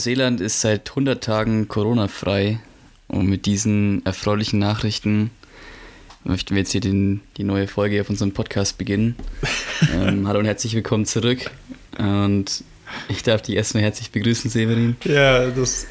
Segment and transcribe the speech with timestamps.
[0.00, 2.60] Neuseeland ist seit 100 Tagen Corona-frei.
[3.08, 5.30] Und mit diesen erfreulichen Nachrichten
[6.24, 9.16] möchten wir jetzt hier den, die neue Folge auf unserem Podcast beginnen.
[9.94, 11.50] ähm, hallo und herzlich willkommen zurück.
[11.98, 12.64] Und
[13.08, 14.96] ich darf dich erstmal herzlich begrüßen, Severin.
[15.04, 15.86] Ja, das,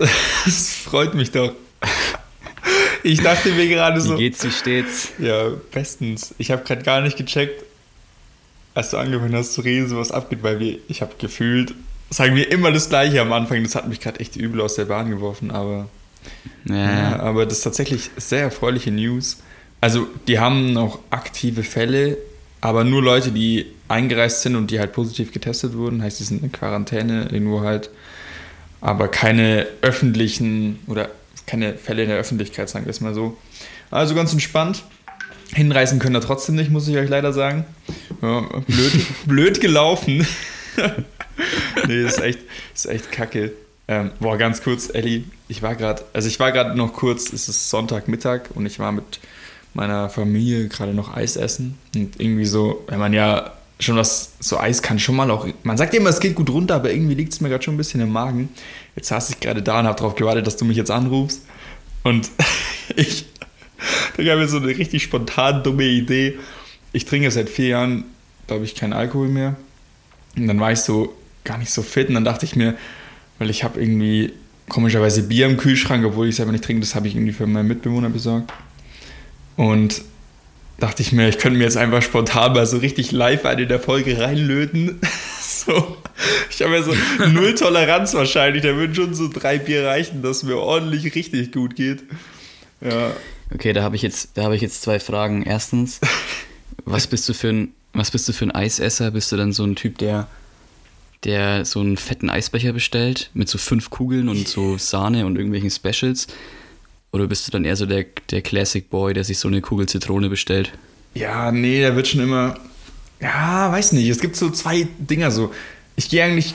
[0.45, 1.53] das freut mich doch.
[3.03, 4.15] Ich dachte mir gerade so.
[4.15, 5.09] Wie geht's, wie steht's?
[5.19, 6.35] Ja, bestens.
[6.37, 7.63] Ich habe gerade gar nicht gecheckt,
[8.73, 11.73] als du angefangen hast zu reden, so was abgeht, weil wir, ich habe gefühlt,
[12.09, 13.63] sagen wir immer das Gleiche am Anfang.
[13.63, 15.87] Das hat mich gerade echt übel aus der Bahn geworfen, aber.
[16.65, 19.37] Ja, Ja, aber das ist tatsächlich sehr erfreuliche News.
[19.81, 22.17] Also, die haben noch aktive Fälle,
[22.61, 26.01] aber nur Leute, die eingereist sind und die halt positiv getestet wurden.
[26.01, 27.89] Heißt, die sind in Quarantäne irgendwo halt.
[28.81, 31.09] Aber keine öffentlichen oder
[31.45, 33.37] keine Fälle in der Öffentlichkeit, sagen wir es mal so.
[33.91, 34.83] Also ganz entspannt.
[35.53, 37.65] Hinreisen können wir trotzdem nicht, muss ich euch leider sagen.
[38.21, 40.25] Ja, blöd, blöd gelaufen.
[41.87, 42.39] nee, das ist echt,
[42.73, 43.53] ist echt kacke.
[43.87, 47.49] Ähm, boah, ganz kurz, Elli, ich war gerade, also ich war gerade noch kurz, es
[47.49, 49.19] ist Sonntagmittag und ich war mit
[49.73, 51.77] meiner Familie gerade noch Eis essen.
[51.95, 55.77] Und irgendwie so, wenn man ja schon was, so Eis kann schon mal auch, man
[55.77, 58.01] sagt immer, es geht gut runter, aber irgendwie liegt es mir gerade schon ein bisschen
[58.01, 58.49] im Magen.
[58.95, 61.43] Jetzt saß ich gerade da und habe darauf gewartet, dass du mich jetzt anrufst.
[62.03, 62.29] Und
[62.95, 63.25] ich,
[64.17, 66.37] da gab mir so eine richtig spontan dumme Idee.
[66.91, 68.03] Ich trinke seit vier Jahren,
[68.47, 69.55] glaube ich, keinen Alkohol mehr.
[70.35, 72.75] Und dann war ich so gar nicht so fit und dann dachte ich mir,
[73.39, 74.33] weil ich habe irgendwie
[74.67, 77.67] komischerweise Bier im Kühlschrank, obwohl ich selber nicht trinke, das habe ich irgendwie für meinen
[77.67, 78.51] Mitbewohner besorgt.
[79.59, 80.03] Und
[80.77, 83.81] dachte ich mir, ich könnte mir jetzt einfach spontan mal so richtig live eine der
[83.81, 85.01] Folge reinlöten.
[85.41, 85.97] so.
[86.49, 86.93] Ich habe ja so
[87.27, 88.63] null Toleranz wahrscheinlich.
[88.63, 92.03] Da würden schon so drei Bier reichen, dass mir ordentlich richtig gut geht.
[92.79, 93.11] Ja.
[93.53, 95.43] Okay, da habe ich jetzt, da habe ich jetzt zwei Fragen.
[95.43, 95.99] Erstens,
[96.85, 99.11] was bist du für ein, was bist du für ein Eisesser?
[99.11, 100.29] Bist du dann so ein Typ, der,
[101.25, 105.69] der so einen fetten Eisbecher bestellt mit so fünf Kugeln und so Sahne und irgendwelchen
[105.69, 106.27] Specials?
[107.11, 109.87] Oder bist du dann eher so der, der Classic Boy, der sich so eine Kugel
[109.87, 110.71] Zitrone bestellt?
[111.15, 112.57] Ja, nee, da wird schon immer.
[113.19, 114.07] Ja, weiß nicht.
[114.09, 115.51] Es gibt so zwei Dinger so.
[115.95, 116.53] Ich gehe eigentlich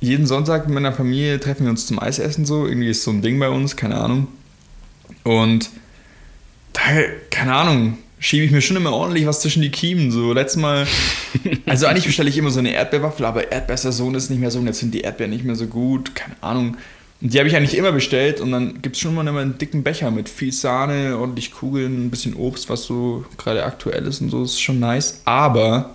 [0.00, 2.66] jeden Sonntag mit meiner Familie, treffen wir uns zum Eisessen so.
[2.66, 4.28] Irgendwie ist so ein Ding bei uns, keine Ahnung.
[5.24, 5.70] Und
[6.72, 6.80] da,
[7.30, 10.10] keine Ahnung, schiebe ich mir schon immer ordentlich was zwischen die Kiemen.
[10.10, 10.86] So, letztes Mal,
[11.66, 14.66] also eigentlich bestelle ich immer so eine Erdbeerwaffel, aber Erdbeersaison ist nicht mehr so und
[14.66, 16.76] jetzt sind die Erdbeeren nicht mehr so gut, keine Ahnung.
[17.20, 19.56] Und die habe ich eigentlich immer bestellt und dann gibt es schon mal immer einen
[19.56, 24.20] dicken Becher mit viel Sahne, ordentlich Kugeln, ein bisschen Obst, was so gerade aktuell ist
[24.20, 25.22] und so, ist schon nice.
[25.24, 25.94] Aber,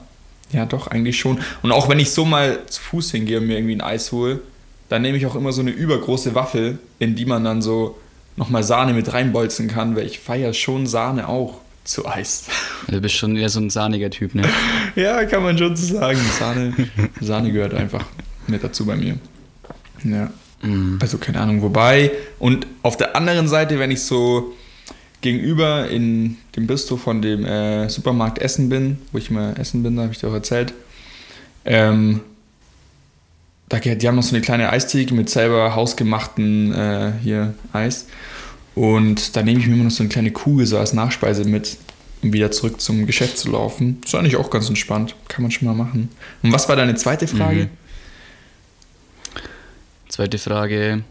[0.52, 1.40] ja doch, eigentlich schon.
[1.62, 4.40] Und auch wenn ich so mal zu Fuß hingehe und mir irgendwie ein Eis hole,
[4.90, 7.98] dann nehme ich auch immer so eine übergroße Waffel, in die man dann so
[8.36, 12.46] nochmal Sahne mit reinbolzen kann, weil ich feiere schon Sahne auch zu Eis.
[12.88, 14.42] Du bist schon eher so ein sahniger Typ, ne?
[14.96, 16.20] ja, kann man schon so sagen.
[16.40, 16.74] Sahne,
[17.22, 18.04] Sahne gehört einfach
[18.48, 19.20] mit dazu bei mir.
[20.04, 20.32] Ja.
[21.00, 22.12] Also keine Ahnung, wobei.
[22.40, 24.54] Und auf der anderen Seite, wenn ich so
[25.22, 29.96] gegenüber in dem Bistro von dem äh, Supermarkt Essen bin, wo ich mal essen bin,
[29.96, 30.74] da habe ich dir auch erzählt,
[31.66, 32.22] ähm,
[33.70, 38.08] da, die haben noch so eine kleine Eistheke mit selber hausgemachten äh, hier Eis.
[38.76, 41.78] Und da nehme ich mir immer noch so eine kleine Kugel so als Nachspeise mit,
[42.22, 44.02] um wieder zurück zum Geschäft zu laufen.
[44.04, 45.16] ist eigentlich auch ganz entspannt.
[45.28, 46.10] Kann man schon mal machen.
[46.44, 47.64] Und was war deine zweite Frage?
[47.66, 47.70] Mhm.
[50.12, 51.06] Zweite Frage.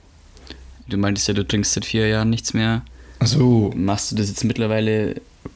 [0.86, 2.82] Du meintest ja, du trinkst seit vier Jahren nichts mehr.
[3.18, 5.14] Achso, Machst du das jetzt mittlerweile,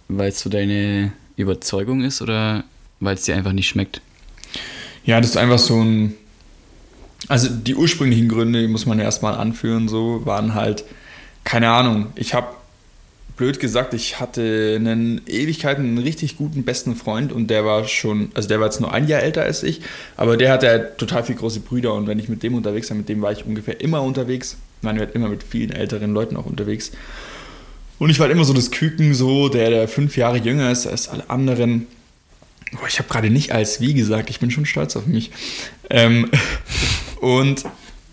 [0.08, 2.64] weil es so deine Überzeugung ist oder
[3.00, 4.00] weil es dir einfach nicht schmeckt?
[5.04, 6.14] Ja, das ist einfach so ein.
[7.28, 10.84] Also die ursprünglichen Gründe, die muss man ja erstmal anführen, so waren halt,
[11.44, 12.48] keine Ahnung, ich habe,
[13.36, 18.30] blöd gesagt, ich hatte einen Ewigkeiten einen richtig guten besten Freund und der war schon,
[18.34, 19.80] also der war jetzt nur ein Jahr älter als ich,
[20.16, 22.96] aber der hatte halt total viele große Brüder und wenn ich mit dem unterwegs war,
[22.96, 24.56] mit dem war ich ungefähr immer unterwegs.
[24.78, 26.92] Ich meine, wir immer mit vielen älteren Leuten auch unterwegs.
[27.98, 30.86] Und ich war halt immer so das Küken, so, der, der fünf Jahre jünger ist
[30.86, 31.86] als alle anderen.
[32.72, 35.30] Boah, ich habe gerade nicht als wie gesagt, ich bin schon stolz auf mich.
[35.90, 36.30] Ähm,
[37.20, 37.64] und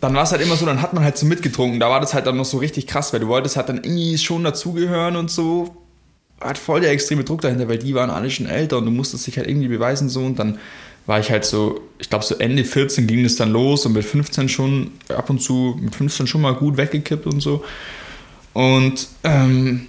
[0.02, 1.80] dann war es halt immer so, dann hat man halt so mitgetrunken.
[1.80, 4.18] Da war das halt dann noch so richtig krass, weil du wolltest halt dann irgendwie
[4.18, 5.76] schon dazugehören und so.
[6.42, 9.28] Hat voll der extreme Druck dahinter, weil die waren alle schon älter und du musstest
[9.28, 10.22] dich halt irgendwie beweisen so.
[10.22, 10.58] Und dann
[11.06, 14.04] war ich halt so, ich glaube so Ende 14 ging es dann los und mit
[14.04, 17.64] 15 schon ab und zu, mit 15 schon mal gut weggekippt und so.
[18.54, 19.88] Und ähm,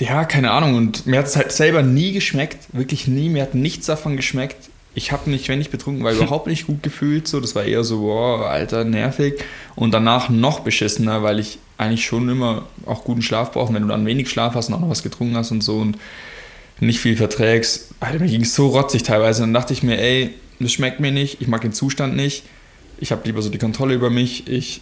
[0.00, 0.74] ja, keine Ahnung.
[0.74, 2.68] Und mir hat es halt selber nie geschmeckt.
[2.72, 3.28] Wirklich nie.
[3.28, 4.70] Mir hat nichts davon geschmeckt.
[4.94, 7.26] Ich habe mich, wenn ich betrunken war, überhaupt nicht gut gefühlt.
[7.26, 9.42] So, das war eher so, wow, Alter, nervig.
[9.74, 13.72] Und danach noch beschissener, weil ich eigentlich schon immer auch guten Schlaf brauche.
[13.72, 15.96] Wenn du dann wenig Schlaf hast und auch noch was getrunken hast und so und
[16.80, 17.94] nicht viel verträgst.
[18.00, 19.42] Alter, mir ging es so rotzig teilweise.
[19.42, 21.40] Dann dachte ich mir, ey, das schmeckt mir nicht.
[21.40, 22.44] Ich mag den Zustand nicht.
[22.98, 24.46] Ich habe lieber so die Kontrolle über mich.
[24.48, 24.80] Ich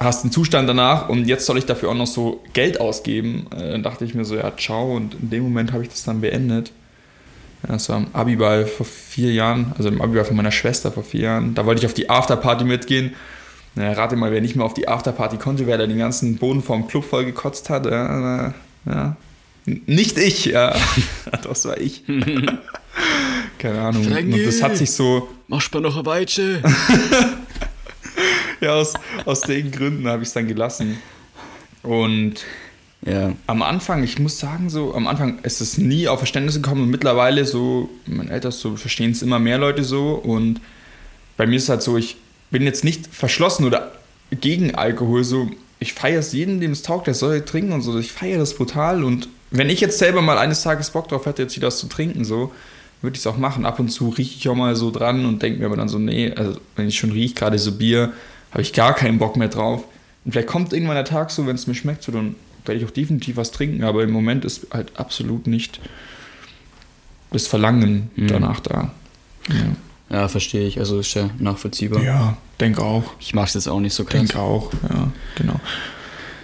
[0.00, 3.46] hast den Zustand danach und jetzt soll ich dafür auch noch so Geld ausgeben.
[3.54, 4.96] Äh, dann dachte ich mir so, ja, ciao.
[4.96, 6.72] Und in dem Moment habe ich das dann beendet.
[7.62, 11.20] Das war am Abiball vor vier Jahren, also im Abiball von meiner Schwester vor vier
[11.20, 11.54] Jahren.
[11.54, 13.14] Da wollte ich auf die Afterparty mitgehen.
[13.74, 16.62] Na, rate mal, wer nicht mehr auf die Afterparty konnte, wer da den ganzen Boden
[16.62, 17.86] vom Club voll gekotzt hat.
[17.86, 18.54] Ja,
[18.86, 19.16] ja.
[19.66, 20.74] Nicht ich, ja.
[21.42, 22.02] das war ich.
[23.58, 24.04] Keine Ahnung.
[24.04, 25.28] Frankie, und das hat sich so.
[25.46, 26.62] Mach mal noch eine Weitsche.
[28.60, 28.94] ja, aus,
[29.26, 30.98] aus den Gründen habe ich es dann gelassen.
[31.82, 32.44] Und
[33.06, 33.32] ja.
[33.46, 36.90] am Anfang, ich muss sagen, so, am Anfang ist es nie auf Verständnis gekommen und
[36.90, 40.60] mittlerweile so, mein Eltern so verstehen es immer mehr Leute so und
[41.36, 42.16] bei mir ist es halt so, ich
[42.50, 43.92] bin jetzt nicht verschlossen oder
[44.40, 47.98] gegen Alkohol, so, ich feiere es jeden, dem es taugt, der soll trinken und so,
[47.98, 51.42] ich feiere das brutal und wenn ich jetzt selber mal eines Tages Bock drauf hätte,
[51.42, 52.52] jetzt wieder was zu trinken, so,
[53.02, 53.66] würde ich es auch machen.
[53.66, 55.98] Ab und zu rieche ich auch mal so dran und denke mir aber dann so,
[55.98, 58.12] nee, also wenn ich schon rieche, gerade so Bier,
[58.52, 59.84] habe ich gar keinen Bock mehr drauf.
[60.24, 62.34] Und vielleicht kommt irgendwann der Tag so, wenn es mir schmeckt, so, dann
[62.70, 65.80] werde ich auch definitiv was trinken, aber im Moment ist halt absolut nicht
[67.32, 68.28] das Verlangen Mhm.
[68.28, 68.92] danach da.
[69.48, 70.78] Ja, Ja, verstehe ich.
[70.80, 72.02] Also ist ja nachvollziehbar.
[72.02, 73.04] ja denke auch.
[73.20, 74.18] Ich mag es jetzt auch nicht so krass.
[74.20, 75.60] Denke auch, ja, genau.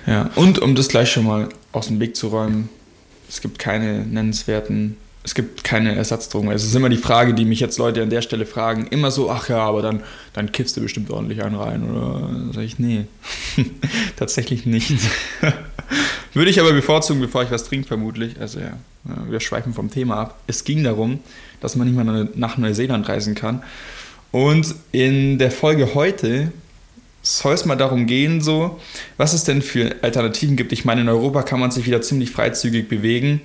[0.06, 2.68] Ja, und um das gleich schon mal aus dem Weg zu räumen,
[3.28, 4.96] es gibt keine nennenswerten,
[5.26, 6.52] es gibt keine Ersatzdrogen.
[6.52, 9.28] Es ist immer die Frage, die mich jetzt Leute an der Stelle fragen, immer so,
[9.28, 13.06] ach ja, aber dann, dann kippst du bestimmt ordentlich einen rein, oder sag ich, nee,
[14.16, 14.92] tatsächlich nicht.
[16.32, 18.40] Würde ich aber bevorzugen, bevor ich was trinke, vermutlich.
[18.40, 20.40] Also ja, ja, wir schweifen vom Thema ab.
[20.46, 21.18] Es ging darum,
[21.60, 23.64] dass man nicht mal nach Neuseeland reisen kann.
[24.30, 26.52] Und in der Folge heute
[27.22, 28.78] soll es mal darum gehen, so,
[29.16, 30.70] was es denn für Alternativen gibt.
[30.70, 33.40] Ich meine, in Europa kann man sich wieder ziemlich freizügig bewegen.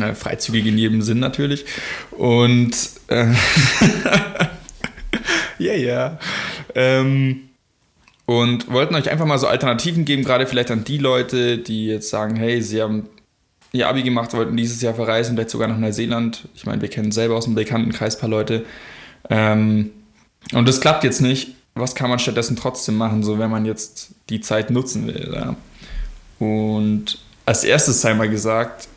[0.00, 1.64] Äh, freizügig in jedem Sinn natürlich.
[2.10, 2.76] Und
[3.08, 3.32] äh,
[5.58, 6.18] ja, ja.
[6.74, 7.48] Ähm,
[8.26, 12.10] und wollten euch einfach mal so Alternativen geben, gerade vielleicht an die Leute, die jetzt
[12.10, 13.08] sagen, hey, sie haben
[13.72, 16.48] ihr Abi gemacht, wollten dieses Jahr verreisen, vielleicht sogar nach Neuseeland.
[16.54, 18.64] Ich meine, wir kennen selber aus dem Bekanntenkreis ein paar Leute.
[19.30, 19.90] Ähm,
[20.52, 21.54] und das klappt jetzt nicht.
[21.74, 25.32] Was kann man stattdessen trotzdem machen, so wenn man jetzt die Zeit nutzen will?
[25.32, 25.56] Ja?
[26.38, 28.88] Und als erstes sei mal gesagt,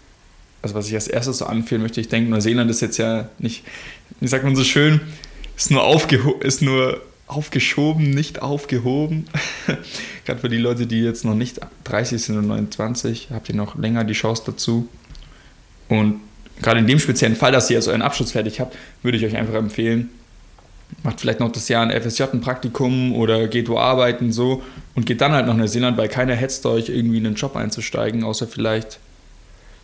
[0.61, 3.63] also was ich als erstes so anfühlen möchte, ich denke, Neuseeland ist jetzt ja nicht,
[4.19, 5.01] wie sagt man so schön,
[5.55, 9.25] ist nur, aufgeho ist nur aufgeschoben, nicht aufgehoben.
[10.25, 13.77] Gerade für die Leute, die jetzt noch nicht 30 sind und 29, habt ihr noch
[13.77, 14.89] länger die Chance dazu.
[15.87, 16.19] Und
[16.61, 19.35] gerade in dem speziellen Fall, dass ihr jetzt euren Abschluss fertig habt, würde ich euch
[19.35, 20.09] einfach empfehlen,
[21.03, 24.61] macht vielleicht noch das Jahr ein FSJ, ein Praktikum oder geht wo arbeiten so
[24.93, 28.23] und geht dann halt nach Neuseeland, weil keiner hetzt euch irgendwie in einen Job einzusteigen,
[28.23, 28.99] außer vielleicht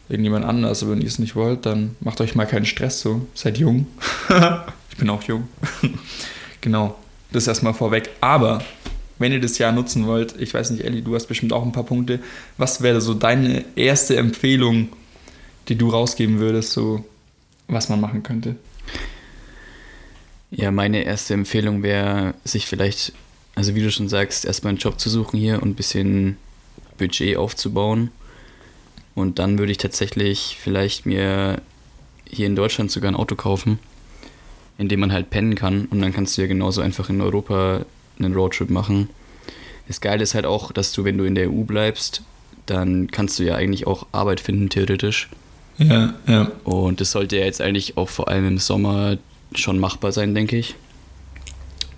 [0.10, 0.84] irgendjemand anders.
[0.84, 3.26] Aber wenn ihr es nicht wollt, dann macht euch mal keinen Stress so.
[3.34, 3.88] Seid jung.
[4.90, 5.48] ich bin auch jung.
[6.62, 6.96] genau,
[7.32, 8.10] das erstmal vorweg.
[8.22, 8.64] Aber
[9.20, 11.72] wenn ihr das Jahr nutzen wollt, ich weiß nicht, Elli, du hast bestimmt auch ein
[11.72, 12.20] paar Punkte.
[12.58, 14.90] Was wäre so deine erste Empfehlung,
[15.68, 17.04] die du rausgeben würdest, so
[17.68, 18.56] was man machen könnte?
[20.52, 23.12] Ja, meine erste Empfehlung wäre, sich vielleicht,
[23.56, 26.38] also wie du schon sagst, erstmal einen Job zu suchen hier und ein bisschen
[26.98, 28.12] Budget aufzubauen.
[29.18, 31.60] Und dann würde ich tatsächlich vielleicht mir
[32.30, 33.80] hier in Deutschland sogar ein Auto kaufen,
[34.78, 35.86] in dem man halt pennen kann.
[35.86, 37.84] Und dann kannst du ja genauso einfach in Europa
[38.20, 39.10] einen Roadtrip machen.
[39.88, 42.22] Das Geile ist halt auch, dass du, wenn du in der EU bleibst,
[42.68, 45.30] dann kannst du ja eigentlich auch Arbeit finden, theoretisch.
[45.80, 46.52] Ja, ja.
[46.64, 49.18] Und das sollte ja jetzt eigentlich auch vor allem im Sommer
[49.56, 50.76] schon machbar sein, denke ich.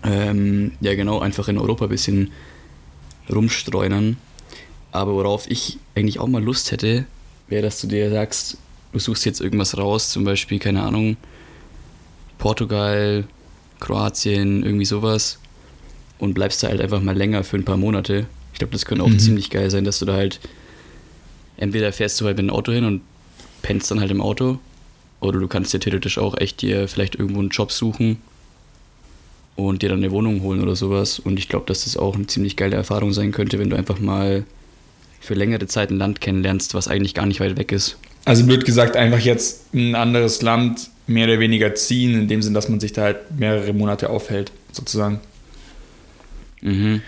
[0.05, 2.31] Ähm, ja, genau, einfach in Europa ein bisschen
[3.29, 4.15] rumstreunern.
[4.91, 7.05] Aber worauf ich eigentlich auch mal Lust hätte,
[7.48, 8.58] wäre, dass du dir sagst,
[8.91, 11.17] du suchst jetzt irgendwas raus, zum Beispiel, keine Ahnung,
[12.38, 13.25] Portugal,
[13.79, 15.39] Kroatien, irgendwie sowas.
[16.17, 18.25] Und bleibst da halt einfach mal länger für ein paar Monate.
[18.53, 19.19] Ich glaube, das könnte auch Mhm.
[19.19, 20.39] ziemlich geil sein, dass du da halt
[21.58, 23.01] entweder fährst du halt mit dem Auto hin und
[23.62, 24.60] pennst dann halt im Auto.
[25.22, 28.17] Oder du kannst dir theoretisch auch echt dir vielleicht irgendwo einen Job suchen
[29.55, 31.19] und dir dann eine Wohnung holen oder sowas.
[31.19, 34.00] Und ich glaube, dass das auch eine ziemlich geile Erfahrung sein könnte, wenn du einfach
[34.00, 34.46] mal
[35.19, 37.97] für längere Zeit ein Land kennenlernst, was eigentlich gar nicht weit weg ist.
[38.25, 42.53] Also blöd gesagt, einfach jetzt ein anderes Land mehr oder weniger ziehen, in dem Sinn,
[42.53, 45.19] dass man sich da halt mehrere Monate aufhält, sozusagen.
[46.61, 47.01] Mhm.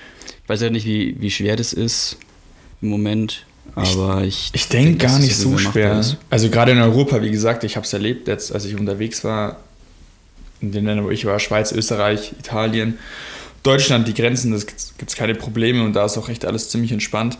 [0.44, 2.18] Ich weiß ja nicht, wie, wie schwer das ist
[2.82, 3.46] im Moment.
[3.76, 6.00] Aber ich, Ich denke dass gar nicht so schwer.
[6.00, 6.18] ist.
[6.30, 9.58] Also gerade in Europa, wie gesagt, ich habe es erlebt, jetzt, als ich unterwegs war,
[10.62, 12.98] in den Ländern, wo ich war, Schweiz, Österreich, Italien,
[13.64, 16.92] Deutschland, die Grenzen, das gibt es keine Probleme und da ist auch echt alles ziemlich
[16.92, 17.38] entspannt.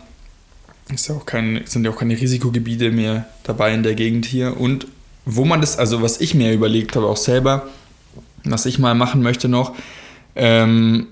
[0.92, 4.60] Ist ja auch kein, sind ja auch keine Risikogebiete mehr dabei in der Gegend hier.
[4.60, 4.86] Und
[5.24, 7.68] wo man das, also was ich mir überlegt habe, auch selber,
[8.44, 9.74] was ich mal machen möchte noch,
[10.34, 11.06] ähm,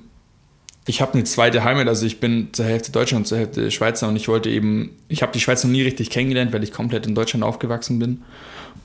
[0.87, 4.08] ich habe eine zweite Heimat, also ich bin zur Hälfte Deutscher und zur Hälfte Schweizer
[4.08, 7.06] und ich wollte eben, ich habe die Schweiz noch nie richtig kennengelernt, weil ich komplett
[7.06, 8.22] in Deutschland aufgewachsen bin.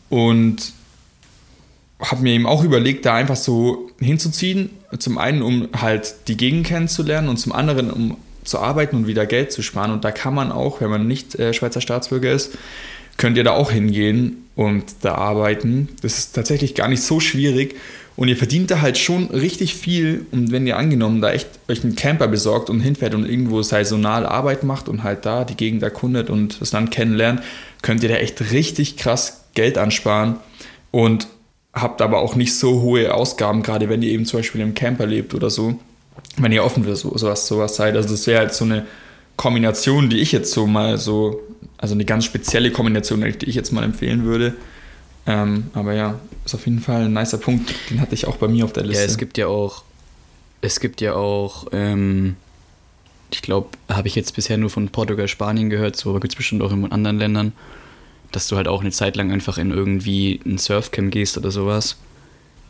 [0.10, 0.74] Und
[2.00, 4.70] habe mir eben auch überlegt, da einfach so hinzuziehen.
[5.00, 9.26] Zum einen, um halt die Gegend kennenzulernen und zum anderen, um zu arbeiten und wieder
[9.26, 9.92] Geld zu sparen.
[9.92, 12.58] Und da kann man auch, wenn man nicht äh, Schweizer Staatsbürger ist,
[13.18, 15.90] könnt ihr da auch hingehen und da arbeiten.
[16.02, 17.76] Das ist tatsächlich gar nicht so schwierig.
[18.16, 20.26] Und ihr verdient da halt schon richtig viel.
[20.32, 24.26] Und wenn ihr angenommen da echt euch einen Camper besorgt und hinfährt und irgendwo saisonal
[24.26, 27.42] Arbeit macht und halt da die Gegend erkundet und das Land kennenlernt,
[27.82, 30.38] könnt ihr da echt richtig krass Geld ansparen.
[30.92, 31.28] Und
[31.74, 35.06] habt aber auch nicht so hohe Ausgaben, gerade wenn ihr eben zum Beispiel im Camper
[35.06, 35.78] lebt oder so,
[36.38, 37.96] wenn ihr offen für so, sowas, sowas seid.
[37.96, 38.86] Also das wäre halt so eine
[39.36, 41.42] Kombination, die ich jetzt so mal so,
[41.78, 44.54] also eine ganz spezielle Kombination, die ich jetzt mal empfehlen würde.
[45.28, 48.48] Ähm, aber ja, ist auf jeden Fall ein nicer Punkt, den hatte ich auch bei
[48.48, 49.04] mir auf der Liste.
[49.04, 49.84] Ja, es gibt ja auch,
[50.62, 52.36] es gibt ja auch, ähm,
[53.32, 56.62] ich glaube, habe ich jetzt bisher nur von Portugal, Spanien gehört, so gibt es bestimmt
[56.62, 57.54] auch in anderen Ländern,
[58.32, 61.98] dass du halt auch eine Zeit lang einfach in irgendwie ein Surfcamp gehst oder sowas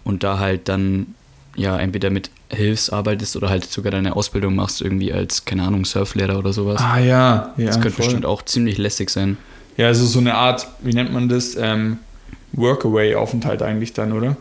[0.06, 1.16] und da halt dann
[1.56, 6.38] ja entweder mit Hilfsarbeitest oder halt sogar deine Ausbildung machst, irgendwie als, keine Ahnung, Surflehrer
[6.38, 6.82] oder sowas.
[6.82, 7.66] ah ja, ja.
[7.68, 8.06] das könnte voll.
[8.06, 9.38] bestimmt auch ziemlich lästig sein.
[9.78, 11.56] Ja, also so eine Art, wie nennt man das?
[11.60, 11.98] Ähm,
[12.54, 14.38] Workaway-Aufenthalt eigentlich dann, oder?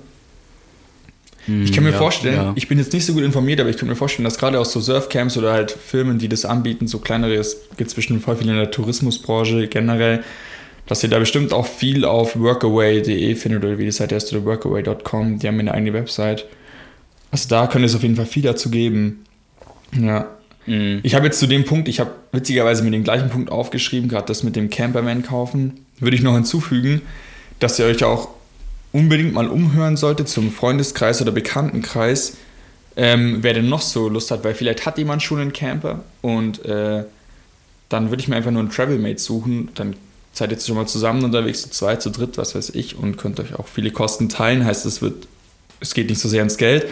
[1.47, 2.53] Ich kann mir Ja, vorstellen, ja.
[2.55, 4.73] ich bin jetzt nicht so gut informiert, aber ich kann mir vorstellen, dass gerade aus
[4.73, 8.49] so Surfcamps oder halt Firmen, die das anbieten, so kleinere, es gibt bestimmt voll viel
[8.49, 10.25] in der Tourismusbranche generell,
[10.87, 14.45] dass ihr da bestimmt auch viel auf workaway.de findet oder wie die Seite heißt oder
[14.47, 16.47] workaway.com, die haben eine eigene Website.
[17.35, 19.25] Also da könnte es auf jeden Fall viel dazu geben.
[20.01, 20.29] Ja.
[20.67, 21.01] Mhm.
[21.03, 24.27] Ich habe jetzt zu dem Punkt, ich habe witzigerweise mir den gleichen Punkt aufgeschrieben, gerade
[24.27, 27.03] das mit dem Camperman kaufen, würde ich noch hinzufügen,
[27.59, 28.29] dass ihr euch auch
[28.93, 32.37] unbedingt mal umhören solltet zum Freundeskreis oder Bekanntenkreis,
[32.95, 36.65] ähm, wer denn noch so Lust hat, weil vielleicht hat jemand schon einen Camper und
[36.65, 37.03] äh,
[37.89, 39.97] dann würde ich mir einfach nur einen Travelmate suchen, dann
[40.33, 43.41] seid ihr schon mal zusammen unterwegs, zu zweit, zu dritt, was weiß ich, und könnt
[43.41, 45.27] euch auch viele Kosten teilen, heißt es wird,
[45.81, 46.87] es geht nicht so sehr ins Geld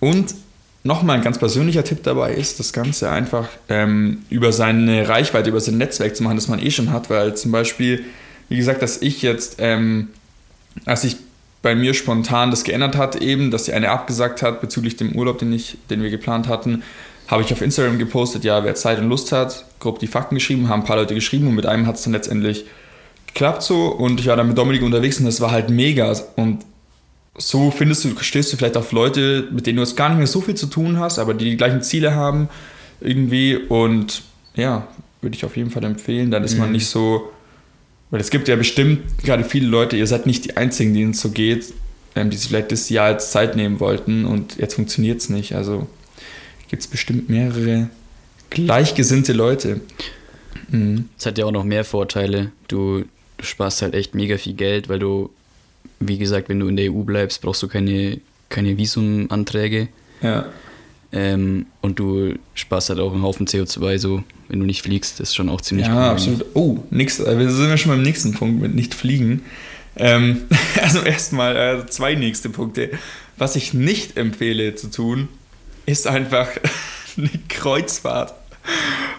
[0.00, 0.34] und
[0.82, 5.60] nochmal ein ganz persönlicher Tipp dabei ist, das Ganze einfach ähm, über seine Reichweite, über
[5.60, 8.04] sein Netzwerk zu machen, das man eh schon hat, weil zum Beispiel,
[8.48, 10.08] wie gesagt, dass ich jetzt, ähm,
[10.84, 11.16] als sich
[11.62, 15.38] bei mir spontan das geändert hat, eben, dass die eine abgesagt hat bezüglich dem Urlaub,
[15.38, 16.82] den, ich, den wir geplant hatten,
[17.26, 20.68] habe ich auf Instagram gepostet, ja, wer Zeit und Lust hat, grob die Fakten geschrieben,
[20.68, 22.66] haben ein paar Leute geschrieben und mit einem hat es dann letztendlich
[23.26, 23.86] geklappt so.
[23.86, 26.14] Und ich war dann mit Dominik unterwegs und das war halt mega.
[26.36, 26.58] Und
[27.36, 30.26] so findest du, stehst du vielleicht auf Leute, mit denen du jetzt gar nicht mehr
[30.26, 32.48] so viel zu tun hast, aber die die gleichen Ziele haben
[33.00, 34.22] irgendwie und
[34.54, 34.86] ja,
[35.20, 36.30] würde ich auf jeden Fall empfehlen.
[36.30, 37.32] Dann ist man nicht so,
[38.10, 41.20] weil es gibt ja bestimmt gerade viele Leute, ihr seid nicht die Einzigen, denen es
[41.20, 41.72] so geht,
[42.14, 45.54] ähm, die sich vielleicht das Jahr als Zeit nehmen wollten und jetzt funktioniert es nicht.
[45.54, 45.88] Also
[46.68, 47.88] gibt es bestimmt mehrere
[48.50, 49.80] gleichgesinnte Leute.
[50.70, 51.08] Mhm.
[51.18, 52.52] Es hat ja auch noch mehr Vorteile.
[52.68, 53.04] Du,
[53.38, 55.30] du sparst halt echt mega viel Geld, weil du,
[56.00, 59.88] wie gesagt, wenn du in der EU bleibst, brauchst du keine, keine Visumanträge.
[60.22, 60.46] Ja.
[61.12, 65.34] Ähm, und du sparst halt auch einen Haufen CO2, so wenn du nicht fliegst, ist
[65.34, 66.10] schon auch ziemlich Ja, cool.
[66.10, 66.44] absolut.
[66.54, 69.42] Oh, nix, äh, wir sind ja schon beim nächsten Punkt mit nicht fliegen.
[69.96, 70.42] Ähm,
[70.82, 72.90] also erstmal äh, zwei nächste Punkte.
[73.36, 75.28] Was ich nicht empfehle zu tun,
[75.86, 76.48] ist einfach
[77.16, 78.34] eine Kreuzfahrt.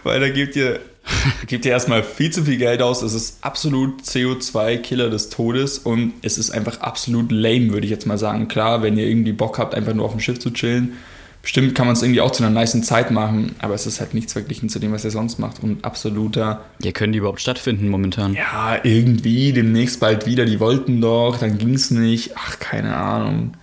[0.03, 0.79] Weil da gebt ihr,
[1.47, 3.01] gebt ihr erstmal viel zu viel Geld aus.
[3.01, 8.05] Es ist absolut CO2-Killer des Todes und es ist einfach absolut lame, würde ich jetzt
[8.07, 8.47] mal sagen.
[8.47, 10.93] Klar, wenn ihr irgendwie Bock habt, einfach nur auf dem Schiff zu chillen,
[11.41, 14.15] Bestimmt kann man es irgendwie auch zu einer niceen Zeit machen, aber es ist halt
[14.15, 15.62] nichts verglichen zu dem, was er sonst macht.
[15.62, 18.33] Und absoluter, Ja, können die überhaupt stattfinden momentan?
[18.33, 22.31] ja, irgendwie demnächst bald wieder, die wollten doch, dann ging es nicht.
[22.35, 23.53] Ach, keine Ahnung.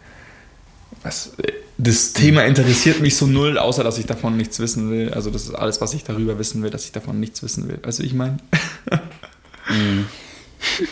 [1.03, 1.33] Was,
[1.79, 5.13] das Thema interessiert mich so null, außer dass ich davon nichts wissen will.
[5.13, 7.79] Also, das ist alles, was ich darüber wissen will, dass ich davon nichts wissen will.
[7.83, 8.39] Also, ich meine.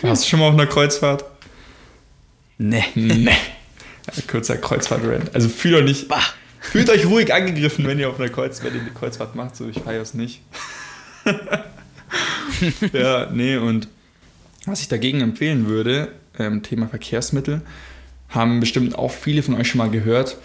[0.02, 1.24] Warst du schon mal auf einer Kreuzfahrt?
[2.58, 2.84] Nee.
[2.94, 3.30] Nee.
[4.26, 5.34] Kurzer Kreuzfahrt-Rant.
[5.34, 6.06] Also fühlt euch nicht.
[6.60, 9.56] Fühlt euch ruhig angegriffen, wenn ihr auf einer Kreuz, wenn ihr eine Kreuzfahrt macht.
[9.56, 10.42] So, ich feiere es nicht.
[12.92, 13.88] ja, nee, und
[14.66, 17.62] was ich dagegen empfehlen würde, ähm, Thema Verkehrsmittel,
[18.28, 20.36] haben bestimmt auch viele von euch schon mal gehört.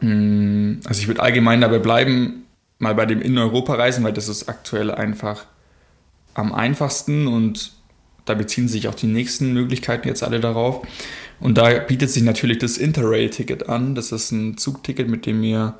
[0.00, 2.44] Mm, Also ich würde allgemein dabei bleiben,
[2.78, 5.44] mal bei dem in Europa reisen, weil das ist aktuell einfach
[6.34, 7.72] am einfachsten und
[8.24, 10.86] da beziehen sich auch die nächsten Möglichkeiten jetzt alle darauf.
[11.40, 13.94] Und da bietet sich natürlich das Interrail-Ticket an.
[13.94, 15.74] Das ist ein Zugticket, mit dem ihr,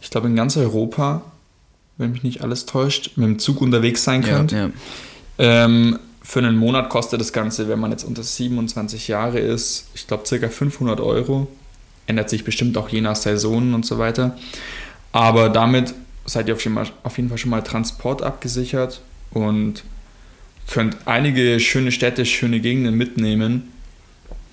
[0.00, 1.22] ich glaube, in ganz Europa,
[1.98, 4.52] wenn mich nicht alles täuscht, mit dem Zug unterwegs sein Ja, könnt.
[4.52, 4.70] ja.
[5.38, 10.06] Ähm, für einen Monat kostet das Ganze, wenn man jetzt unter 27 Jahre ist, ich
[10.06, 11.46] glaube circa 500 Euro.
[12.06, 14.36] Ändert sich bestimmt auch je nach Saison und so weiter.
[15.12, 15.94] Aber damit
[16.24, 19.82] seid ihr auf jeden, Fall, auf jeden Fall schon mal Transport abgesichert und
[20.68, 23.72] könnt einige schöne Städte, schöne Gegenden mitnehmen.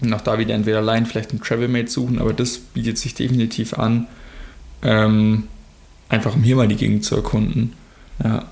[0.01, 3.73] Und auch da wieder entweder allein vielleicht einen Travelmate suchen, aber das bietet sich definitiv
[3.73, 4.07] an,
[4.81, 5.47] ähm,
[6.07, 7.73] einfach um hier mal die Gegend zu erkunden.
[8.23, 8.45] Ja.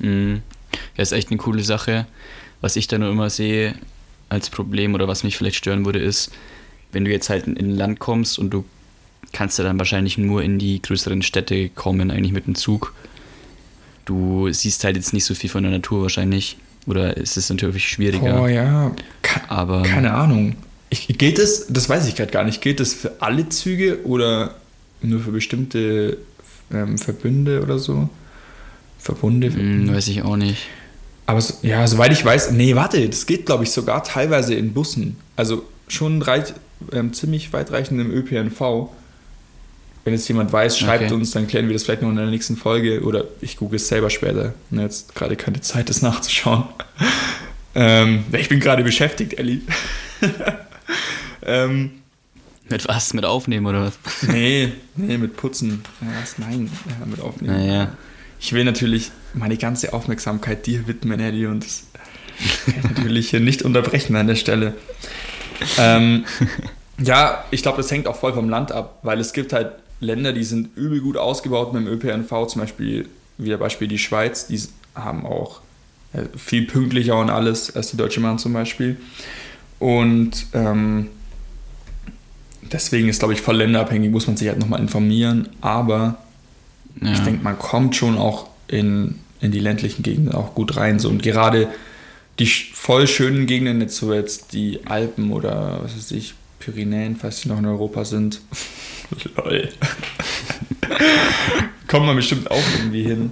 [0.00, 0.42] Mhm.
[0.96, 2.06] Ja, ist echt eine coole Sache.
[2.60, 3.74] Was ich da nur immer sehe
[4.28, 6.30] als Problem oder was mich vielleicht stören würde, ist,
[6.92, 8.64] wenn du jetzt halt in ein Land kommst und du
[9.32, 12.94] kannst ja dann wahrscheinlich nur in die größeren Städte kommen, eigentlich mit dem Zug.
[14.04, 16.56] Du siehst halt jetzt nicht so viel von der Natur wahrscheinlich.
[16.86, 18.38] Oder es ist natürlich schwieriger.
[18.38, 18.90] Boah, ja.
[19.22, 20.56] Ke Aber keine Ahnung.
[20.88, 24.56] Ich, gilt es, das weiß ich gerade gar nicht, gilt es für alle Züge oder
[25.02, 26.18] nur für bestimmte
[26.72, 28.08] ähm, Verbünde oder so?
[28.98, 29.52] Verbunde?
[29.52, 30.66] Hm, weiß ich auch nicht.
[31.26, 34.72] Aber so, ja, soweit ich weiß, nee, warte, das geht glaube ich sogar teilweise in
[34.72, 35.16] Bussen.
[35.36, 36.54] Also schon reit,
[36.92, 38.90] ähm, ziemlich weitreichend im ÖPNV.
[40.04, 41.14] Wenn jetzt jemand weiß, schreibt Okay.
[41.14, 43.88] uns, dann klären wir das vielleicht noch in der nächsten Folge oder ich google es
[43.88, 44.54] selber später.
[44.70, 46.64] Ne, Jetzt gerade keine Zeit, das nachzuschauen.
[47.74, 49.60] ähm, ich bin gerade beschäftigt, Elli.
[51.42, 51.90] ähm,
[52.68, 53.12] Mit was?
[53.14, 53.98] Mit aufnehmen oder was?
[54.28, 55.82] nee, nee, mit Putzen.
[56.00, 56.38] Was?
[56.38, 57.56] Nein, ja, mit Aufnehmen.
[57.56, 57.92] Naja.
[58.40, 61.84] Ich will natürlich meine ganze Aufmerksamkeit dir widmen, Eddie, und das
[62.64, 64.74] kann ich natürlich hier nicht unterbrechen an der Stelle.
[65.78, 66.24] Ähm,
[67.02, 70.32] ja, ich glaube, das hängt auch voll vom Land ab, weil es gibt halt Länder,
[70.32, 74.60] die sind übel gut ausgebaut mit dem ÖPNV, zum Beispiel, wieder Beispiel die Schweiz, die
[74.94, 75.60] haben auch
[76.12, 78.96] äh, viel pünktlicher und alles als die Deutsche Bahn zum Beispiel.
[79.78, 81.08] Und ähm,
[82.72, 86.16] deswegen ist, glaube ich, voll länderabhängig, muss man sich halt nochmal informieren, aber
[87.00, 87.12] Ja.
[87.12, 90.98] ich denke, man kommt schon auch in, in die ländlichen Gegenden auch gut rein.
[90.98, 91.08] So.
[91.08, 91.68] Und gerade
[92.40, 97.40] die voll schönen Gegenden, jetzt so jetzt die Alpen oder was weiß ich, Pyrenäen, falls
[97.42, 98.40] die noch in Europa sind.
[99.36, 99.68] Lol.
[101.86, 103.30] Kommt man bestimmt auch irgendwie hin.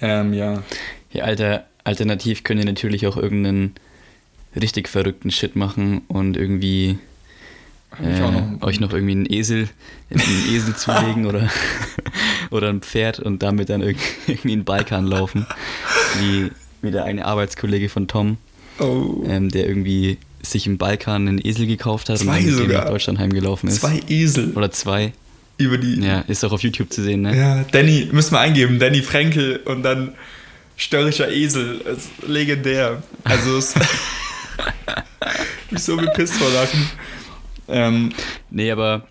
[0.00, 0.62] Ähm, ja.
[1.12, 3.74] Ja, alter, alternativ könnt ihr natürlich auch irgendeinen
[4.56, 6.98] richtig verrückten Shit machen und irgendwie
[8.02, 9.68] äh, auch noch- euch noch irgendwie einen Esel,
[10.10, 11.48] einen Esel zulegen oder,
[12.50, 15.46] oder ein Pferd und damit dann irg- irgendwie in den Balkan laufen.
[16.20, 16.50] Wie,
[16.84, 18.36] wie der eine Arbeitskollege von Tom,
[18.78, 19.24] Oh.
[19.28, 22.84] ähm, der irgendwie sich im Balkan einen Esel gekauft hat Zwei und dann sogar.
[22.84, 23.80] nach Deutschland heimgelaufen ist.
[23.80, 25.12] Zwei Esel Oder zwei.
[25.58, 26.00] über die.
[26.00, 27.36] Ja, ist auch auf YouTube zu sehen, ne?
[27.36, 30.12] Ja, Danny, müssen wir eingeben, Danny Frenkel und dann
[30.76, 31.80] störrischer Esel.
[31.82, 33.02] Ist legendär.
[33.22, 33.74] Also es
[35.70, 36.86] mich so bepisst vor Lachen.
[37.68, 38.12] Ähm,
[38.50, 39.06] Nee, aber,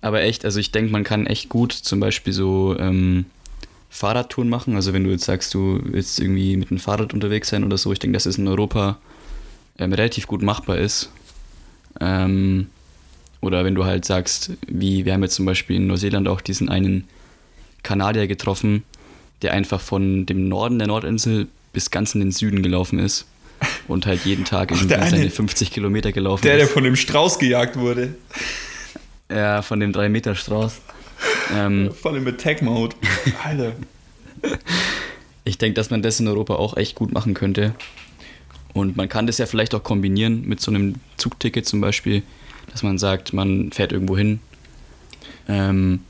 [0.00, 3.26] aber echt, also ich denke, man kann echt gut zum Beispiel so ähm,
[3.90, 4.76] Fahrradtouren machen.
[4.76, 7.92] Also wenn du jetzt sagst, du willst irgendwie mit dem Fahrrad unterwegs sein oder so,
[7.92, 8.98] ich denke, dass es in Europa
[9.78, 11.10] ähm, relativ gut machbar ist.
[12.00, 12.68] Ähm,
[13.40, 16.68] oder wenn du halt sagst, wie wir haben jetzt zum Beispiel in Neuseeland auch diesen
[16.68, 17.04] einen
[17.82, 18.82] Kanadier getroffen,
[19.42, 23.26] der einfach von dem Norden der Nordinsel bis ganz in den Süden gelaufen ist
[23.86, 26.60] und halt jeden Tag irgendwie der eine- seine 50 Kilometer gelaufen der, ist.
[26.60, 28.14] der von dem Strauß gejagt wurde.
[29.30, 30.80] Ja, von dem 3-Meter-Strauß.
[31.54, 32.96] Ähm, Voll im Attack-Mode.
[33.44, 33.72] Alter.
[35.44, 37.74] ich denke, dass man das in Europa auch echt gut machen könnte.
[38.74, 42.22] Und man kann das ja vielleicht auch kombinieren mit so einem Zugticket zum Beispiel,
[42.70, 44.40] dass man sagt, man fährt irgendwo hin
[45.48, 46.00] ähm,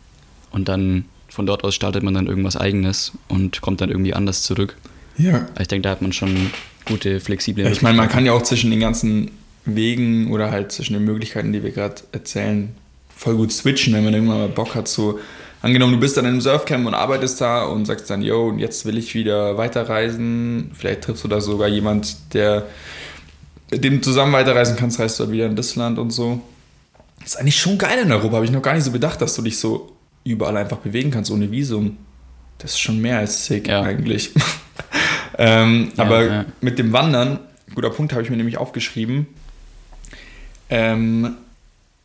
[0.50, 4.42] und dann von dort aus startet man dann irgendwas eigenes und kommt dann irgendwie anders
[4.42, 4.76] zurück.
[5.16, 5.46] Ja.
[5.58, 6.50] Ich denke, da hat man schon
[6.84, 9.30] gute, flexible Ich meine, man kann ja auch zwischen den ganzen
[9.64, 12.70] Wegen oder halt zwischen den Möglichkeiten, die wir gerade erzählen,
[13.18, 14.86] voll gut switchen, wenn man irgendwann mal Bock hat.
[14.88, 15.18] So,
[15.60, 18.86] angenommen, du bist dann im Surfcamp und arbeitest da und sagst dann, yo, und jetzt
[18.86, 20.70] will ich wieder weiterreisen.
[20.74, 22.66] Vielleicht triffst du da sogar jemand, der
[23.70, 26.40] mit dem zusammen weiterreisen kannst, reist du halt wieder in das Land und so.
[27.24, 29.42] ist eigentlich schon geil in Europa, habe ich noch gar nicht so bedacht, dass du
[29.42, 29.92] dich so
[30.24, 31.96] überall einfach bewegen kannst ohne Visum.
[32.58, 33.82] Das ist schon mehr als sick Ja.
[33.82, 34.30] eigentlich.
[35.38, 36.44] ähm, Ja, aber ja.
[36.60, 37.40] mit dem Wandern,
[37.74, 39.26] guter Punkt, habe ich mir nämlich aufgeschrieben.
[40.70, 41.36] Ähm,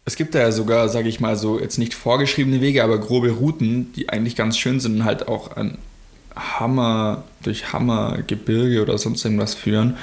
[0.06, 3.32] es gibt da ja sogar, sage ich mal, so jetzt nicht vorgeschriebene Wege, aber grobe
[3.32, 5.78] Routen, die eigentlich ganz schön sind und halt auch an
[6.36, 9.98] Hammer, durch Hammergebirge oder sonst irgendwas führen.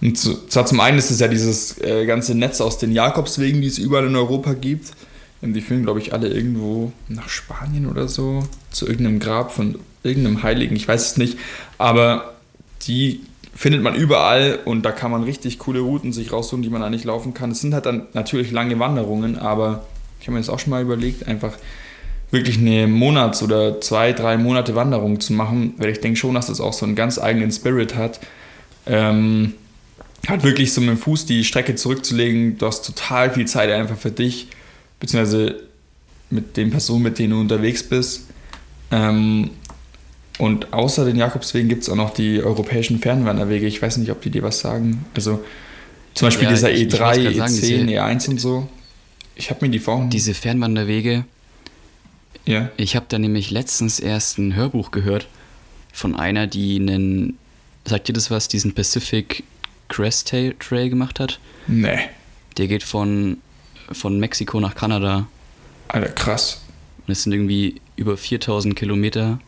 [0.00, 3.68] Und zwar zum einen ist es ja dieses äh, ganze Netz aus den Jakobswegen, die
[3.68, 4.92] es überall in Europa gibt.
[5.40, 9.78] Und die führen, glaube ich, alle irgendwo nach Spanien oder so, zu irgendeinem Grab von
[10.02, 11.38] irgendeinem Heiligen, ich weiß es nicht.
[11.76, 12.34] Aber
[12.86, 13.20] die
[13.54, 17.04] findet man überall und da kann man richtig coole Routen sich raussuchen, die man eigentlich
[17.04, 17.52] laufen kann.
[17.52, 19.86] Es sind halt dann natürlich lange Wanderungen, aber
[20.20, 21.52] ich habe mir das auch schon mal überlegt, einfach
[22.30, 26.46] wirklich eine Monats- oder zwei, drei Monate Wanderung zu machen, weil ich denke schon, dass
[26.46, 28.20] das auch so einen ganz eigenen Spirit hat.
[28.86, 29.54] Ähm,
[30.26, 33.96] hat wirklich so mit dem Fuß die Strecke zurückzulegen, du hast total viel Zeit einfach
[33.96, 34.48] für dich,
[34.98, 35.62] beziehungsweise
[36.30, 38.28] mit den Personen, mit denen du unterwegs bist.
[38.90, 39.50] Ähm,
[40.38, 43.66] und außer den Jakobswegen gibt es auch noch die europäischen Fernwanderwege.
[43.66, 45.04] Ich weiß nicht, ob die dir was sagen.
[45.14, 45.44] Also
[46.14, 48.68] zum Beispiel Ja, dieser ich- ich E3, wollte gerade sagen, E10, diese- E1 und so.
[49.36, 50.10] Ich habe mir die vorhin.
[50.10, 51.24] Diese Fernwanderwege,
[52.46, 52.70] ja.
[52.76, 55.26] ich habe da nämlich letztens erst ein Hörbuch gehört
[55.92, 57.38] von einer, die einen,
[57.84, 59.44] sagt ihr das was, diesen Pacific
[59.88, 61.38] Crest Trail Trail gemacht hat.
[61.66, 61.98] Nee.
[62.56, 63.38] Der geht von,
[63.92, 65.26] von Mexiko nach Kanada.
[65.88, 66.62] Alter, krass.
[67.06, 69.38] Und es sind irgendwie über 4000 Kilometer.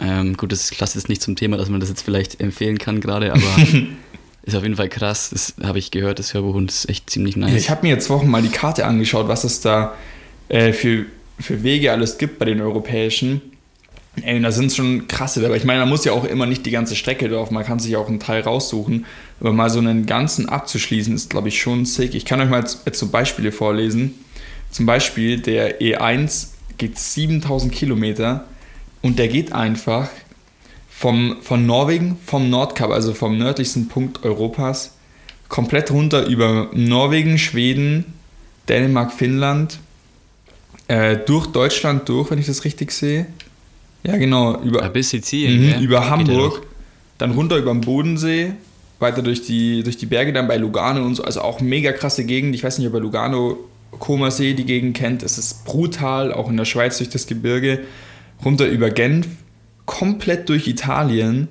[0.00, 3.00] Ähm, gut, das passt jetzt nicht zum Thema, dass man das jetzt vielleicht empfehlen kann
[3.00, 3.42] gerade, aber
[4.42, 5.30] ist auf jeden Fall krass.
[5.30, 7.54] Das habe ich gehört, das Hörbuch, und das ist echt ziemlich nice.
[7.54, 9.94] Ich habe mir jetzt Wochen mal die Karte angeschaut, was es da
[10.48, 11.06] äh, für,
[11.38, 13.42] für Wege alles gibt bei den europäischen.
[14.22, 15.56] Ey, da sind schon krasse dabei.
[15.56, 17.96] Ich meine, man muss ja auch immer nicht die ganze Strecke drauf, man kann sich
[17.96, 19.06] auch einen Teil raussuchen.
[19.38, 22.14] Aber mal so einen ganzen abzuschließen, ist, glaube ich, schon sick.
[22.14, 24.14] Ich kann euch mal jetzt so Beispiele vorlesen.
[24.70, 28.46] Zum Beispiel der E1 geht 7000 Kilometer
[29.02, 30.08] und der geht einfach
[30.90, 34.92] vom, von Norwegen, vom Nordkap, also vom nördlichsten Punkt Europas,
[35.48, 38.04] komplett runter über Norwegen, Schweden,
[38.68, 39.78] Dänemark, Finnland,
[40.88, 43.26] äh, durch Deutschland durch, wenn ich das richtig sehe.
[44.02, 45.82] Ja, genau, über, Ah, bis Sizilien, Mhm, gell?
[45.82, 46.62] über ja Hamburg,
[47.18, 48.52] dann runter über den Bodensee,
[48.98, 51.24] weiter durch die, durch die Berge, dann bei Lugano und so.
[51.24, 52.54] Also auch mega krasse Gegend.
[52.54, 53.56] Ich weiß nicht, ob ihr Lugano,
[53.98, 55.22] Comer See, die Gegend kennt.
[55.22, 57.80] Es ist brutal, auch in der Schweiz durch das Gebirge.
[58.44, 59.26] Runter über Genf,
[59.86, 61.48] komplett durch Italien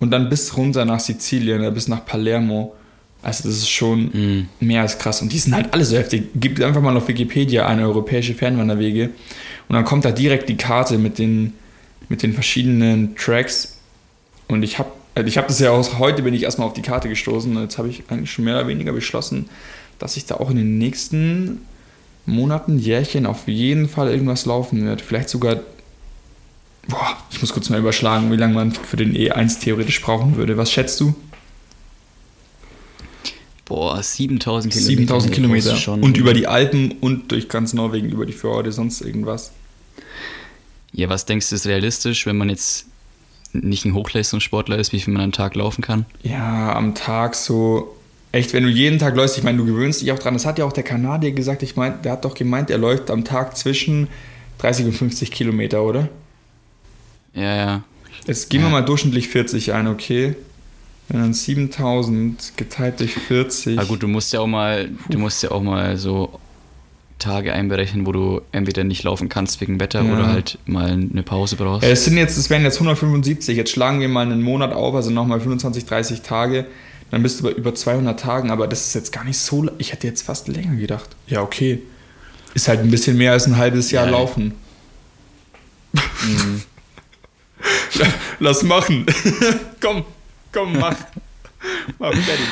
[0.00, 2.74] und dann bis runter nach Sizilien, bis nach Palermo.
[3.22, 4.48] Also das ist schon Mhm.
[4.60, 5.22] mehr als krass.
[5.22, 6.24] Und die sind halt alle so heftig.
[6.34, 9.10] Gibt einfach mal auf Wikipedia eine europäische Fernwanderwege
[9.68, 11.54] und dann kommt da direkt die Karte mit den,
[12.08, 13.78] mit den verschiedenen Tracks.
[14.48, 16.82] Und ich habe also ich hab das ja auch, heute bin ich erstmal auf die
[16.82, 19.48] Karte gestoßen und jetzt habe ich eigentlich schon mehr oder weniger beschlossen,
[20.00, 21.60] dass ich da auch in den nächsten
[22.26, 25.00] Monaten, Jährchen auf jeden Fall irgendwas laufen wird.
[25.00, 25.60] Vielleicht sogar,
[26.88, 30.56] boah, ich muss kurz mal überschlagen, wie lange man für den E1 theoretisch brauchen würde.
[30.56, 31.14] Was schätzt du?
[33.64, 34.96] Boah, 7000 Kilometer.
[34.96, 35.76] 7000 das Kilometer.
[35.76, 39.52] Schon, Und über die Alpen und durch ganz Norwegen, über die Fjorde, sonst irgendwas.
[40.92, 42.86] Ja, was denkst du, ist realistisch, wenn man jetzt
[43.52, 46.06] nicht ein Hochleistungssportler ist, wie viel man am Tag laufen kann?
[46.22, 47.96] Ja, am Tag so.
[48.32, 50.34] Echt, wenn du jeden Tag läufst, ich meine, du gewöhnst dich auch dran.
[50.34, 51.62] Das hat ja auch der Kanadier gesagt.
[51.62, 54.08] Ich meine, der hat doch gemeint, er läuft am Tag zwischen
[54.58, 56.08] 30 und 50 Kilometer, oder?
[57.34, 57.82] Ja, ja.
[58.26, 60.34] Jetzt gehen wir mal durchschnittlich 40 ein, okay?
[61.08, 63.78] Wenn dann 7000 geteilt durch 40.
[63.78, 66.40] Aber gut, du musst ja auch mal, du musst ja auch mal so
[67.18, 70.12] Tage einberechnen, wo du entweder nicht laufen kannst wegen Wetter Ja.
[70.12, 71.86] oder halt mal eine Pause brauchst.
[71.86, 73.56] Es sind jetzt, es wären jetzt 175.
[73.56, 76.66] Jetzt schlagen wir mal einen Monat auf, also nochmal 25, 30 Tage.
[77.10, 79.68] Dann bist du bei über 200 Tagen, aber das ist jetzt gar nicht so.
[79.78, 81.10] Ich hätte jetzt fast länger gedacht.
[81.26, 81.80] Ja, okay.
[82.54, 84.12] Ist halt ein bisschen mehr als ein halbes Jahr Ja.
[84.12, 84.54] laufen.
[85.92, 86.62] Mhm.
[88.40, 89.06] Lass machen.
[89.80, 90.04] komm,
[90.52, 90.96] komm, mach.
[91.98, 92.46] Mach fertig.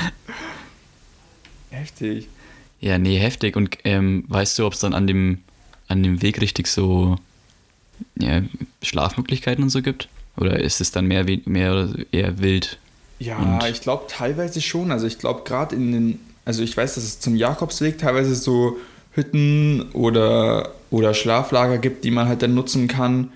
[1.71, 2.29] Heftig.
[2.81, 3.57] Ja, nee, heftig.
[3.57, 5.39] Und ähm, weißt du, ob es dann an dem,
[5.89, 7.17] an dem Weg richtig so
[8.17, 8.43] ja,
[8.83, 10.09] Schlafmöglichkeiten und so gibt?
[10.37, 12.79] Oder ist es dann mehr, mehr oder eher wild?
[13.19, 14.91] Ja, Und- ich glaube teilweise schon.
[14.91, 18.79] Also ich glaube gerade in den, also ich weiß, dass es zum Jakobsweg teilweise so
[19.15, 23.31] Hütten oder, oder Schlaflager gibt, die man halt dann nutzen kann.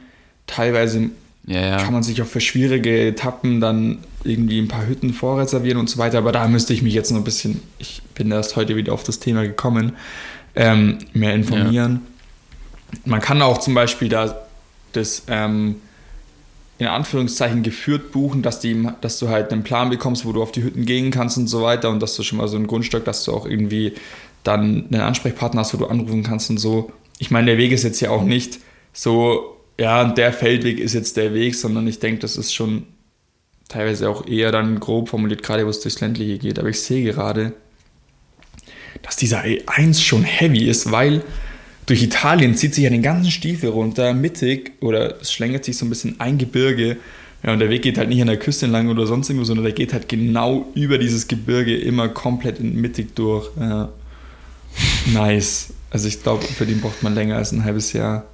[0.47, 1.11] Teilweise
[1.47, 1.77] Ja, ja.
[1.77, 5.99] kann man sich auch für schwierige Etappen dann irgendwie ein paar Hütten vorreservieren und so
[5.99, 6.19] weiter.
[6.19, 9.05] Aber da müsste ich mich jetzt noch ein bisschen, ich bin erst heute wieder auf
[9.05, 9.93] das Thema gekommen,
[10.57, 12.03] ähm, mehr informieren.
[13.05, 14.37] Man kann auch zum Beispiel da
[14.93, 15.77] das ähm,
[16.79, 20.53] in Anführungszeichen geführt buchen, dass, die, dass du halt einen Plan bekommst, wo du auf
[20.53, 23.05] die Hütten gehen kannst und so weiter und dass du schon mal so ein Grundstück,
[23.05, 23.95] dass du auch irgendwie
[24.43, 26.93] dann einen Ansprechpartner hast, wo du anrufen kannst und so.
[27.19, 28.59] Ich meine, der Weg ist jetzt ja auch nicht
[28.93, 32.85] so, ja, der Feldweg ist jetzt der Weg, sondern ich denke, das ist schon
[33.69, 36.59] teilweise auch eher dann grob formuliert, gerade wo es durchs Ländliche geht.
[36.59, 37.53] Aber ich sehe gerade,
[39.03, 41.23] dass dieser E1 schon heavy ist, weil
[41.87, 45.87] durch Italien zieht sich ja den ganzen Stiefel runter, mittig, oder es schlängelt sich so
[45.87, 46.97] ein bisschen ein Gebirge.
[47.43, 49.65] Ja, und der Weg geht halt nicht an der Küste entlang oder sonst irgendwo, sondern
[49.65, 53.51] der geht halt genau über dieses Gebirge immer komplett in mittig durch.
[53.61, 53.91] Ja.
[55.13, 55.75] Nice.
[55.91, 58.27] Also ich glaube, für den braucht man länger als ein halbes Jahr.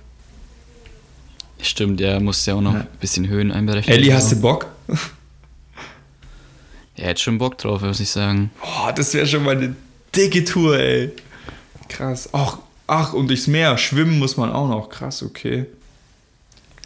[1.62, 2.81] Stimmt, der muss ja auch noch Ja.
[2.81, 3.94] ein bisschen Höhen einberechnen.
[3.96, 4.66] Ellie, hast du Bock?
[6.96, 8.51] Ja, hätte schon Bock drauf, muss ich sagen.
[8.61, 9.75] Boah, das wäre schon mal eine
[10.14, 11.12] dicke Tour, ey.
[11.88, 12.29] Krass.
[12.33, 13.79] Ach, ach, und durchs Meer.
[13.79, 14.88] Schwimmen muss man auch noch.
[14.88, 15.66] Krass, okay.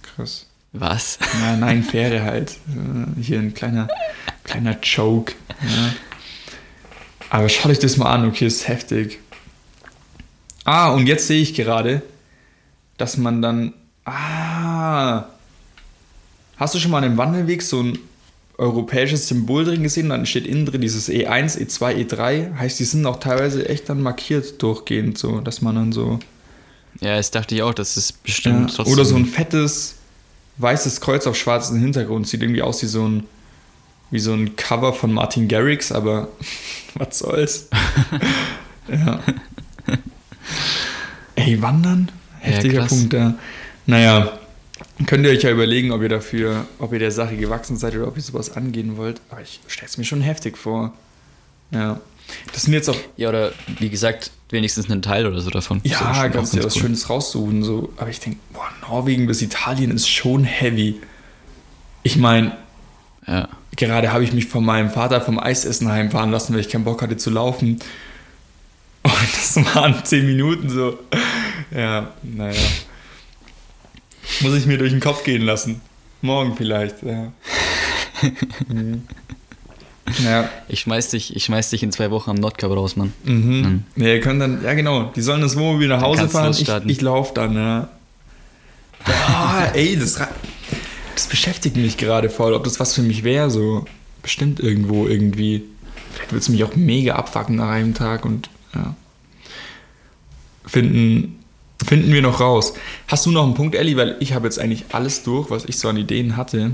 [0.02, 0.46] Krass.
[0.72, 1.18] Was?
[1.40, 2.52] Na, nein, Fähre halt.
[2.68, 3.88] Äh, Hier ein kleiner,
[4.44, 5.32] kleiner Joke.
[5.62, 5.92] Ja.
[7.30, 9.18] Aber schaut euch das mal an, okay, ist heftig.
[10.64, 12.02] Ah, und jetzt sehe ich gerade,
[12.98, 13.72] dass man dann.
[14.06, 15.24] Ah.
[16.56, 17.98] Hast du schon mal an dem Wandelweg so ein
[18.56, 20.08] europäisches Symbol drin gesehen?
[20.08, 22.56] Dann steht innen drin dieses E E1, E2, E3.
[22.56, 26.18] Heißt, die sind auch teilweise echt dann markiert durchgehend, so, dass man dann so.
[27.00, 29.96] Ja, das dachte ich auch, das ist bestimmt Ja, oder so ein fettes
[30.58, 32.26] weißes Kreuz auf schwarzem Hintergrund.
[32.26, 33.24] Sieht irgendwie aus wie so ein,
[34.10, 36.28] wie so ein Cover von Martin Garrix, aber
[36.94, 37.68] was soll's.
[38.88, 39.20] ja.
[41.34, 42.10] Ey, wandern?
[42.40, 42.88] Heftiger krass.
[42.88, 43.34] Punkt da.
[43.86, 44.38] Naja,
[45.06, 48.08] könnt ihr euch ja überlegen, ob ihr dafür, ob ihr der Sache gewachsen seid oder
[48.08, 49.20] ob ihr sowas angehen wollt.
[49.30, 50.92] Aber ich stelle es mir schon heftig vor.
[51.70, 52.00] Ja.
[52.52, 55.80] Das sind jetzt auch Ja, oder wie gesagt, wenigstens einen Teil oder so davon.
[55.84, 56.82] Ja, kannst dir was cool.
[56.82, 57.62] Schönes raussuchen.
[57.62, 57.92] So.
[57.96, 61.00] Aber ich denke, boah, Norwegen bis Italien ist schon heavy.
[62.02, 62.56] Ich meine,
[63.28, 63.48] Ja.
[63.76, 67.02] gerade habe ich mich von meinem Vater vom Eisessen heimfahren lassen, weil ich keinen Bock
[67.02, 67.78] hatte zu laufen.
[69.02, 70.98] Und das waren zehn Minuten so.
[71.72, 72.58] Ja, naja.
[74.40, 75.80] Muss ich mir durch den Kopf gehen lassen.
[76.22, 77.32] Morgen vielleicht, ja.
[78.68, 79.02] Mhm.
[80.24, 83.12] Ja, Ich schmeiß dich, ich schmeiß dich in zwei Wochen am Nordkap raus, Mann.
[83.24, 83.82] Mhm.
[83.96, 84.04] Mhm.
[84.04, 86.52] Ja, ihr könnt dann, ja genau, die sollen das Wohnmobil nach Hause fahren.
[86.52, 87.88] Ich, ich laufe dann, ja.
[89.04, 90.20] Ah, ey, das,
[91.14, 93.84] das beschäftigt mich gerade voll, ob das was für mich wäre, so
[94.22, 95.64] bestimmt irgendwo irgendwie.
[96.12, 98.94] Vielleicht würde es mich auch mega abfacken nach einem Tag und ja.
[100.66, 101.38] Finden,
[101.84, 102.74] finden wir noch raus.
[103.08, 103.96] Hast du noch einen Punkt, Elli?
[103.96, 106.72] Weil ich habe jetzt eigentlich alles durch, was ich so an Ideen hatte.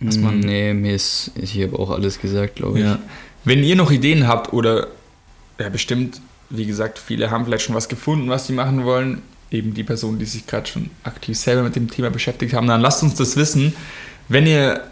[0.00, 2.84] Was man- nee, mir ist, ich habe auch alles gesagt, glaube ich.
[2.84, 2.98] Ja.
[3.44, 4.88] Wenn ihr noch Ideen habt oder
[5.60, 9.74] ja, bestimmt, wie gesagt, viele haben vielleicht schon was gefunden, was sie machen wollen, eben
[9.74, 13.02] die Personen, die sich gerade schon aktiv selber mit dem Thema beschäftigt haben, dann lasst
[13.02, 13.74] uns das wissen.
[14.28, 14.82] Wenn ihr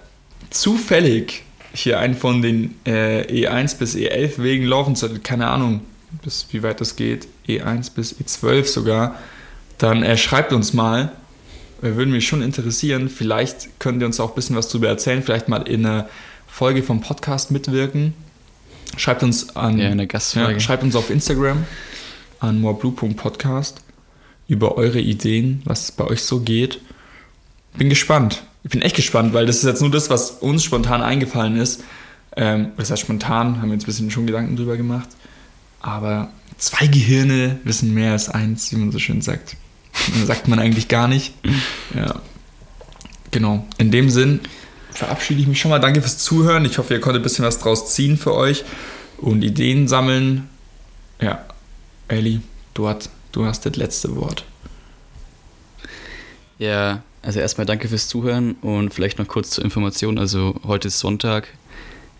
[0.50, 1.42] zufällig
[1.74, 5.80] hier einen von den äh, E1 bis E11 Wegen laufen solltet, keine Ahnung,
[6.22, 9.16] bis wie weit das geht, E1 bis E12 sogar,
[9.78, 11.12] dann äh, schreibt uns mal.
[11.80, 13.08] Wir würden mich schon interessieren.
[13.08, 16.08] Vielleicht könnt ihr uns auch ein bisschen was darüber erzählen, vielleicht mal in einer
[16.46, 18.14] Folge vom Podcast mitwirken.
[18.96, 19.78] Schreibt uns an.
[19.78, 20.52] Ja, in der Gastfolge.
[20.52, 21.64] Ja, schreibt uns auf Instagram
[22.40, 23.80] an moreblue.podcast
[24.48, 26.80] über eure Ideen, was bei euch so geht.
[27.76, 28.42] Bin gespannt.
[28.64, 31.82] Ich bin echt gespannt, weil das ist jetzt nur das, was uns spontan eingefallen ist.
[32.36, 35.08] Ähm, das heißt, spontan haben wir uns ein bisschen schon Gedanken drüber gemacht.
[35.80, 36.30] Aber
[36.62, 39.56] zwei Gehirne wissen mehr als eins, wie man so schön sagt.
[40.26, 41.34] sagt man eigentlich gar nicht.
[41.94, 42.22] Ja.
[43.32, 43.66] Genau.
[43.78, 44.40] In dem Sinn
[44.92, 45.80] verabschiede ich mich schon mal.
[45.80, 46.64] Danke fürs Zuhören.
[46.64, 48.64] Ich hoffe, ihr konntet ein bisschen was draus ziehen für euch
[49.18, 50.48] und Ideen sammeln.
[51.20, 51.44] Ja,
[52.08, 52.40] Elli,
[52.74, 54.44] du, hat, du hast das letzte Wort.
[56.58, 60.18] Ja, also erstmal danke fürs Zuhören und vielleicht noch kurz zur Information.
[60.18, 61.48] Also heute ist Sonntag.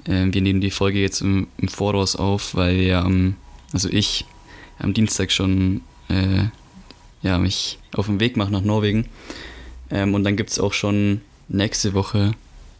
[0.06, 3.36] Ähm, wir nehmen die Folge jetzt im, im Voraus auf, weil wir am,
[3.72, 4.26] also ich
[4.82, 6.44] am Dienstag schon äh,
[7.22, 9.06] ja, mich auf den Weg mache nach Norwegen.
[9.90, 12.32] Ähm, und dann gibt es auch schon nächste Woche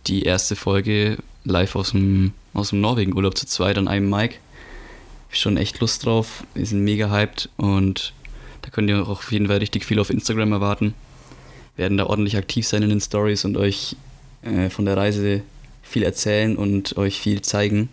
[0.07, 4.39] die erste Folge live aus dem, aus dem Norwegen-Urlaub zu zweit an einem Mic.
[5.31, 6.45] Schon echt Lust drauf.
[6.55, 8.13] Wir sind mega hyped und
[8.63, 10.95] da könnt ihr auch auf jeden Fall richtig viel auf Instagram erwarten
[11.77, 13.97] werden da ordentlich aktiv sein in den Stories und euch
[14.43, 15.43] äh, von der Reise
[15.83, 17.89] viel erzählen und euch viel zeigen.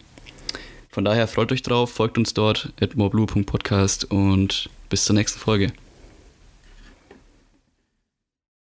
[0.89, 5.71] Von daher freut euch drauf, folgt uns dort at moreblue.podcast und bis zur nächsten Folge.